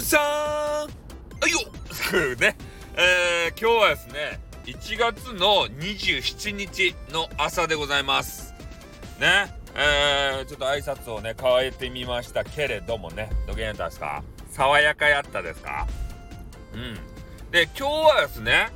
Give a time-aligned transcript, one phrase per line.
[0.00, 0.86] 皆さんあ
[1.46, 1.58] いよ
[2.36, 2.56] ね、
[2.96, 8.54] えー、今日はですね、1月の27日の朝でございます。
[9.20, 14.22] ね、えー、ちょっと挨拶をね、変えてみましたけれどもね、どげんやったですか？
[14.50, 15.86] 爽やかやったですか？
[16.72, 16.94] うん。
[17.50, 18.70] で、今日はですね、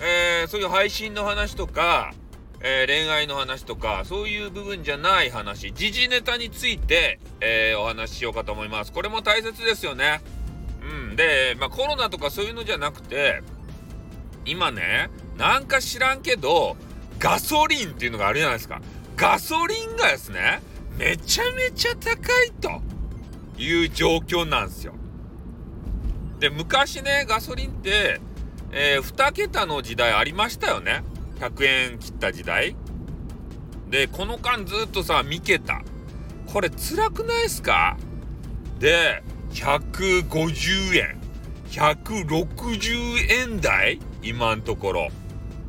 [0.00, 2.12] えー、そういう配信の話とか、
[2.60, 8.90] えー、恋愛の話とか、そういう部分じゃない話、時事ネタについて、えー、お話ししようかと思います。
[8.90, 10.20] これも大切ですよね。
[11.16, 13.42] で、まあ、コロナとかそういうのじゃなくて、
[14.44, 16.76] 今ね、なんか知らんけど、
[17.18, 18.80] ガソリンっていうのがあるじゃないですか。
[19.16, 20.60] ガソリンがですね、
[20.98, 22.82] めちゃめちゃ高いと
[23.60, 24.94] いう状況なんですよ。
[26.38, 28.20] で、昔ね、ガソリンって、
[28.72, 31.02] えー、2桁の時代ありましたよね。
[31.40, 32.76] 100円切った時代。
[33.88, 35.82] で、この間ずっとさ、3桁。
[36.52, 37.96] これ辛くないっすか？
[38.78, 41.20] で、150円。
[41.70, 45.08] 160円台今んところ。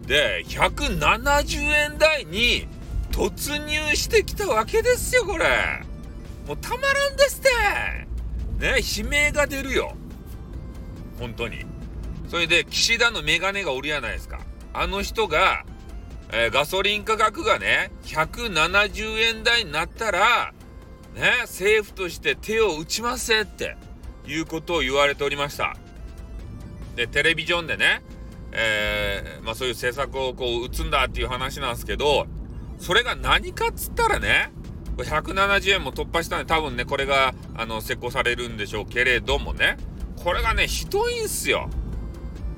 [0.05, 2.67] で、170円台に
[3.11, 5.45] 突入してきたわけですよ、これ。
[6.47, 7.49] もうたまらんですって
[8.65, 9.95] ね、悲鳴が出るよ。
[11.19, 11.65] 本当に。
[12.29, 14.39] それで、岸田のメガネがおるやないですか。
[14.73, 15.65] あの人が、
[16.31, 20.53] えー、ガソリン価格がね、170円台になったら、
[21.17, 23.75] ね、政府として手を打ちませんって
[24.27, 25.75] いうことを言われておりました。
[26.95, 28.03] で、テレビジョンでね、
[28.51, 32.27] えー、まあそういう政策をこう打つんだっていう話なんですけど、
[32.77, 34.51] それが何かっつったらね、
[34.97, 39.77] 170円も突破したんで多分ね、これが、あの、施行されるんでしょうけれどもね、
[40.23, 41.67] これがね、ひどいんすよ。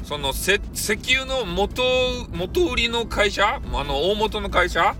[0.04, 0.60] その、石
[1.04, 1.84] 油の元、
[2.32, 4.96] 元売りの会社あの、大元の会社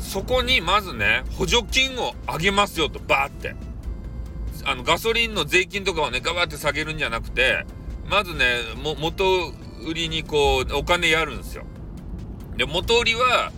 [0.00, 3.54] そこにまずね、補助金を上げますよと、バーって。
[4.64, 7.64] あの、ガソリンの税金とかをね、ガバって下げるんじゃなくて、
[8.08, 8.44] まずね、
[8.82, 9.24] も、元
[9.86, 11.64] 売りにこう、お金やるんですよ。
[12.56, 13.52] で、元売りは、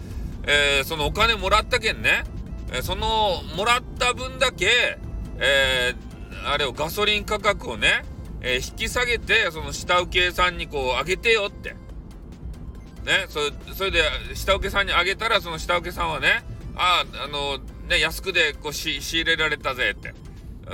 [0.44, 2.24] えー、そのお金もらったけんね、
[2.72, 4.98] え、そのもらった分だけ、
[5.38, 8.04] えー、あれをガソリン価格をね、
[8.40, 11.76] え引き下げて、その下請けさんにこう上げてよって。
[13.04, 13.40] ね、そ
[13.74, 14.02] それで
[14.34, 16.44] 下請けさんにあげたら、その下請けさんはね、
[16.76, 17.58] ああ、の、
[17.88, 20.14] ね、安くでこう仕入れられたぜって。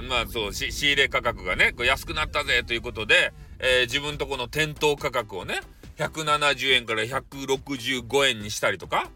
[0.09, 5.61] まあそう、仕入れ価格がね、こう安くなったぜということで、えー、自分とこの店頭価格をね、
[5.97, 9.11] 170円から165円にしたりとか、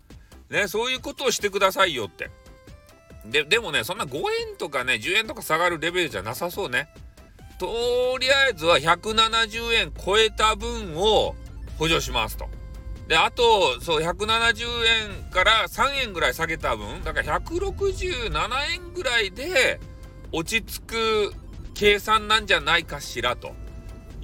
[0.51, 2.31] ね、そういうことをしてくださいよって。
[3.27, 4.17] で、でもね、そんな5
[4.51, 6.89] 円とかね、10円とか下がるレベルじゃなさそうね。
[7.59, 11.37] とりあえずは170円超えた分を
[11.79, 12.49] 補助しますと。
[13.13, 14.65] で、あと、そう、170
[15.21, 18.33] 円から3円ぐらい下げた分、だから167
[18.73, 19.81] 円ぐらいで
[20.33, 21.35] 落ち着く
[21.75, 23.53] 計算なんじゃないかしらと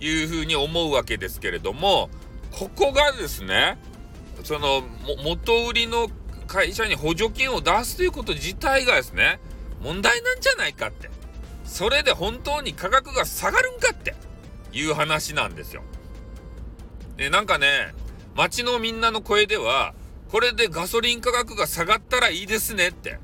[0.01, 2.09] いうふうに思うわけですけれども、
[2.51, 3.79] ここがですね、
[4.43, 4.83] その、
[5.23, 6.09] 元売りの
[6.47, 9.39] 会社に補助金を出すということ自体がですね、
[9.83, 11.11] 問題なんじゃないかって。
[11.67, 14.15] それで本当に価格が下がるんかって
[14.73, 15.83] いう話なんですよ。
[17.19, 17.93] で、なんかね、
[18.39, 19.95] 街のみんなの声では、
[20.31, 23.19] これでガソリン価格が下がったらいいですねって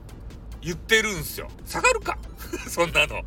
[0.60, 1.48] 言ってるんすよ。
[1.64, 2.18] 下がるか？
[2.68, 3.22] そんなの。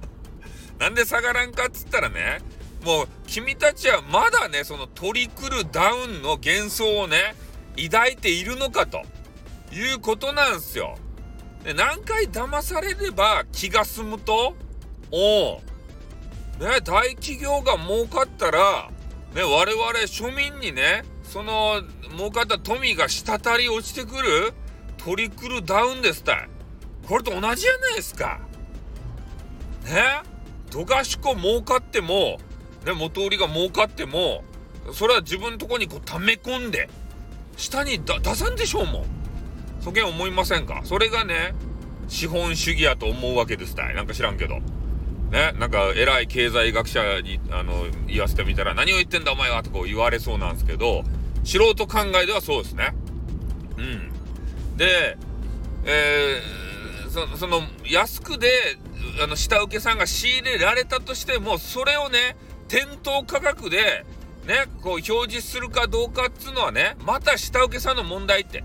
[0.80, 2.40] なんで下がらんかっつったらね、
[2.84, 7.36] もう君たちはまだね、そのトリクルダウンの幻想をね、
[7.90, 9.04] 抱いているのかと
[9.72, 10.98] いうことなんすよ。
[11.64, 14.58] で何回騙されれば気が済むと
[15.10, 15.62] お
[16.60, 18.90] ね、大企業が儲かったら、
[19.34, 21.82] ね、我々庶民にね、その
[22.16, 24.54] 儲かった富が滴り落ちてくる
[24.98, 26.50] トリクルダウンですたい。
[27.08, 28.40] これと同じじゃないですか。
[29.86, 30.22] ね？
[30.72, 32.40] どがしこ儲かっても、
[32.86, 34.44] ね、元売りが儲かっても、
[34.94, 36.90] それは自分のとこにこう溜め込んで、
[37.56, 39.06] 下に出さんでしょうもん。
[39.82, 40.82] そげん思いませんか？
[40.84, 41.54] それがね、
[42.08, 43.96] 資本主義やと思うわけですたい。
[43.96, 44.60] なんか知らんけど。
[45.30, 51.04] ね、なんか偉い経済学者にあの言わせてみたら何を言ってんだお前はとこう言われそうなんですけど
[51.48, 52.94] 素人考えではそうですね。
[53.78, 54.78] うん。
[54.78, 55.18] で、
[55.86, 58.50] えー、そその安くで
[59.24, 62.36] あの下請けさんが仕入れられたとしてもそれをね
[62.68, 64.06] 店頭価格で
[64.46, 68.64] ねこう表示するかどうかっつうのはねまた下請けさんの問題って。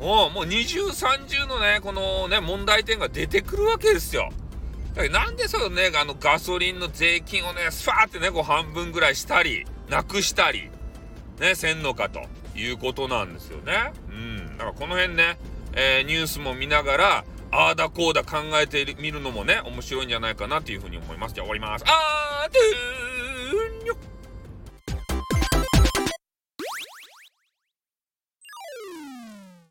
[0.00, 4.30] おもう二重三重のねこのね問題点が出てくるわけですよ。
[4.94, 10.70] だなんでそのね、あのガソリンの税金をね、スパーってね、こう半分ぐらいしたり、なくしたり、
[11.42, 12.22] ね、せんのかと
[12.56, 13.92] いうことなんですよね。
[14.08, 14.56] うん。
[14.56, 15.36] だからこの辺ね、
[15.74, 21.34] えー、ニュースも見ながら、ああだこうだ考えてみるのもね、面白いんじゃないかなというふうに思います。
[21.34, 21.84] じゃあ終わります。
[21.86, 22.58] あーて